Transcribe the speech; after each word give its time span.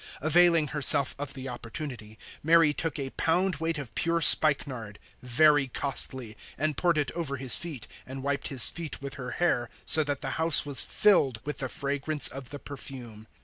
012:003 0.19 0.19
Availing 0.23 0.67
herself 0.69 1.15
of 1.19 1.35
the 1.35 1.47
opportunity, 1.47 2.17
Mary 2.41 2.73
took 2.73 2.97
a 2.97 3.11
pound 3.11 3.57
weight 3.57 3.77
of 3.77 3.93
pure 3.93 4.19
spikenard, 4.19 4.97
very 5.21 5.67
costly, 5.67 6.35
and 6.57 6.75
poured 6.75 6.97
it 6.97 7.11
over 7.11 7.37
His 7.37 7.55
feet, 7.55 7.87
and 8.03 8.23
wiped 8.23 8.47
His 8.47 8.67
feet 8.71 8.99
with 8.99 9.13
her 9.13 9.29
hair, 9.37 9.69
so 9.85 10.03
that 10.03 10.21
the 10.21 10.31
house 10.41 10.65
was 10.65 10.81
filled 10.81 11.39
with 11.45 11.59
the 11.59 11.69
fragrance 11.69 12.27
of 12.27 12.49
the 12.49 12.57
perfume. 12.57 13.27